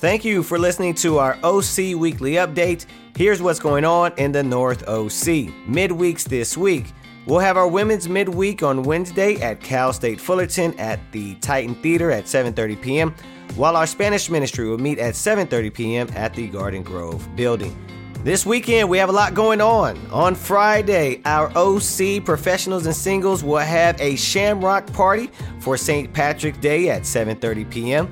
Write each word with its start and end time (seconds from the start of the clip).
Thank 0.00 0.24
you 0.24 0.42
for 0.42 0.58
listening 0.58 0.94
to 0.94 1.18
our 1.18 1.36
OC 1.42 1.94
Weekly 1.94 2.36
Update. 2.36 2.86
Here's 3.18 3.42
what's 3.42 3.60
going 3.60 3.84
on 3.84 4.14
in 4.16 4.32
the 4.32 4.42
North 4.42 4.82
OC. 4.88 5.52
Midweeks 5.68 6.24
this 6.24 6.56
week. 6.56 6.94
We'll 7.26 7.40
have 7.40 7.58
our 7.58 7.68
women's 7.68 8.08
midweek 8.08 8.62
on 8.62 8.82
Wednesday 8.82 9.34
at 9.42 9.60
Cal 9.60 9.92
State 9.92 10.18
Fullerton 10.18 10.72
at 10.80 11.00
the 11.12 11.34
Titan 11.34 11.74
Theater 11.74 12.10
at 12.10 12.24
7:30 12.24 12.80
p.m., 12.80 13.14
while 13.56 13.76
our 13.76 13.86
Spanish 13.86 14.30
ministry 14.30 14.66
will 14.66 14.78
meet 14.78 14.98
at 14.98 15.12
7:30 15.12 15.74
p.m. 15.74 16.08
at 16.14 16.32
the 16.32 16.48
Garden 16.48 16.82
Grove 16.82 17.28
building. 17.36 17.76
This 18.24 18.46
weekend 18.46 18.88
we 18.88 18.96
have 18.96 19.10
a 19.10 19.12
lot 19.12 19.34
going 19.34 19.60
on. 19.60 19.98
On 20.10 20.34
Friday, 20.34 21.20
our 21.26 21.52
OC 21.54 22.24
professionals 22.24 22.86
and 22.86 22.96
singles 22.96 23.44
will 23.44 23.58
have 23.58 24.00
a 24.00 24.16
Shamrock 24.16 24.90
party 24.94 25.28
for 25.58 25.76
St. 25.76 26.10
Patrick's 26.10 26.56
Day 26.56 26.88
at 26.88 27.02
7:30 27.02 27.70
p.m. 27.70 28.10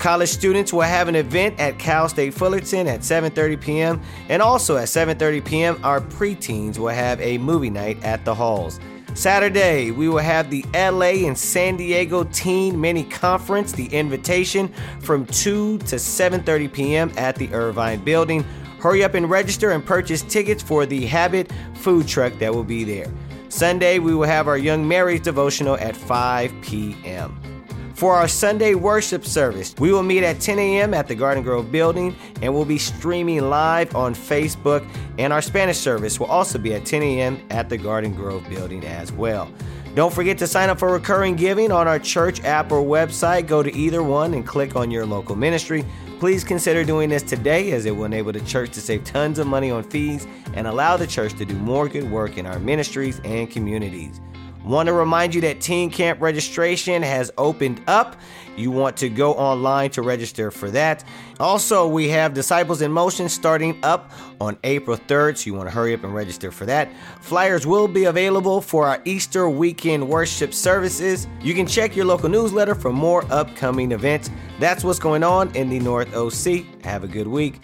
College 0.00 0.30
students 0.30 0.72
will 0.72 0.80
have 0.80 1.08
an 1.08 1.14
event 1.14 1.60
at 1.60 1.78
Cal 1.78 2.08
State 2.08 2.32
Fullerton 2.32 2.86
at 2.86 3.00
7:30 3.00 3.60
p.m. 3.60 4.00
and 4.30 4.40
also 4.40 4.78
at 4.78 4.88
7:30 4.88 5.44
p.m. 5.44 5.80
our 5.84 6.00
preteens 6.00 6.78
will 6.78 6.88
have 6.88 7.20
a 7.20 7.36
movie 7.36 7.68
night 7.68 8.02
at 8.02 8.24
the 8.24 8.34
halls. 8.34 8.80
Saturday, 9.12 9.90
we 9.90 10.08
will 10.08 10.16
have 10.16 10.48
the 10.48 10.64
LA 10.72 11.26
and 11.28 11.36
San 11.36 11.76
Diego 11.76 12.24
Teen 12.24 12.80
Mini 12.80 13.04
Conference, 13.04 13.72
the 13.72 13.88
invitation 13.88 14.72
from 15.00 15.26
2 15.26 15.76
to 15.80 15.96
7:30 15.96 16.72
p.m. 16.72 17.12
at 17.18 17.36
the 17.36 17.52
Irvine 17.52 18.02
Building. 18.02 18.42
Hurry 18.78 19.04
up 19.04 19.12
and 19.12 19.28
register 19.28 19.72
and 19.72 19.84
purchase 19.84 20.22
tickets 20.22 20.62
for 20.62 20.86
the 20.86 21.04
Habit 21.04 21.52
food 21.74 22.08
truck 22.08 22.32
that 22.38 22.54
will 22.54 22.64
be 22.64 22.84
there. 22.84 23.12
Sunday, 23.50 23.98
we 23.98 24.14
will 24.14 24.26
have 24.26 24.48
our 24.48 24.56
Young 24.56 24.82
Marrieds 24.82 25.24
devotional 25.24 25.76
at 25.76 25.94
5 25.94 26.54
p.m. 26.62 27.49
For 28.00 28.14
our 28.14 28.28
Sunday 28.28 28.74
worship 28.74 29.26
service, 29.26 29.74
we 29.78 29.92
will 29.92 30.02
meet 30.02 30.24
at 30.24 30.40
10 30.40 30.58
a.m. 30.58 30.94
at 30.94 31.06
the 31.06 31.14
Garden 31.14 31.42
Grove 31.42 31.70
building 31.70 32.16
and 32.40 32.54
we'll 32.54 32.64
be 32.64 32.78
streaming 32.78 33.50
live 33.50 33.94
on 33.94 34.14
Facebook. 34.14 34.88
And 35.18 35.34
our 35.34 35.42
Spanish 35.42 35.76
service 35.76 36.18
will 36.18 36.28
also 36.28 36.58
be 36.58 36.72
at 36.72 36.86
10 36.86 37.02
a.m. 37.02 37.42
at 37.50 37.68
the 37.68 37.76
Garden 37.76 38.14
Grove 38.14 38.48
building 38.48 38.86
as 38.86 39.12
well. 39.12 39.52
Don't 39.94 40.14
forget 40.14 40.38
to 40.38 40.46
sign 40.46 40.70
up 40.70 40.78
for 40.78 40.90
recurring 40.90 41.36
giving 41.36 41.70
on 41.70 41.86
our 41.86 41.98
church 41.98 42.42
app 42.42 42.72
or 42.72 42.82
website. 42.82 43.46
Go 43.46 43.62
to 43.62 43.70
either 43.76 44.02
one 44.02 44.32
and 44.32 44.46
click 44.46 44.76
on 44.76 44.90
your 44.90 45.04
local 45.04 45.36
ministry. 45.36 45.84
Please 46.20 46.42
consider 46.42 46.84
doing 46.84 47.10
this 47.10 47.22
today 47.22 47.72
as 47.72 47.84
it 47.84 47.90
will 47.94 48.06
enable 48.06 48.32
the 48.32 48.40
church 48.40 48.70
to 48.70 48.80
save 48.80 49.04
tons 49.04 49.38
of 49.38 49.46
money 49.46 49.70
on 49.70 49.82
fees 49.82 50.26
and 50.54 50.66
allow 50.66 50.96
the 50.96 51.06
church 51.06 51.34
to 51.34 51.44
do 51.44 51.54
more 51.56 51.86
good 51.86 52.10
work 52.10 52.38
in 52.38 52.46
our 52.46 52.58
ministries 52.60 53.20
and 53.24 53.50
communities. 53.50 54.22
Want 54.64 54.88
to 54.88 54.92
remind 54.92 55.34
you 55.34 55.40
that 55.42 55.60
teen 55.60 55.90
camp 55.90 56.20
registration 56.20 57.02
has 57.02 57.32
opened 57.38 57.82
up. 57.86 58.16
You 58.56 58.70
want 58.70 58.96
to 58.98 59.08
go 59.08 59.32
online 59.32 59.90
to 59.90 60.02
register 60.02 60.50
for 60.50 60.70
that. 60.72 61.02
Also, 61.38 61.88
we 61.88 62.08
have 62.10 62.34
Disciples 62.34 62.82
in 62.82 62.92
Motion 62.92 63.28
starting 63.28 63.78
up 63.82 64.10
on 64.38 64.58
April 64.64 64.98
3rd, 64.98 65.38
so 65.38 65.46
you 65.46 65.54
want 65.54 65.68
to 65.68 65.74
hurry 65.74 65.94
up 65.94 66.04
and 66.04 66.14
register 66.14 66.50
for 66.50 66.66
that. 66.66 66.90
Flyers 67.22 67.66
will 67.66 67.88
be 67.88 68.04
available 68.04 68.60
for 68.60 68.86
our 68.86 69.00
Easter 69.06 69.48
weekend 69.48 70.06
worship 70.06 70.52
services. 70.52 71.26
You 71.40 71.54
can 71.54 71.66
check 71.66 71.96
your 71.96 72.04
local 72.04 72.28
newsletter 72.28 72.74
for 72.74 72.92
more 72.92 73.24
upcoming 73.32 73.92
events. 73.92 74.30
That's 74.58 74.84
what's 74.84 74.98
going 74.98 75.24
on 75.24 75.54
in 75.56 75.70
the 75.70 75.80
North 75.80 76.14
OC. 76.14 76.84
Have 76.84 77.02
a 77.02 77.08
good 77.08 77.28
week. 77.28 77.60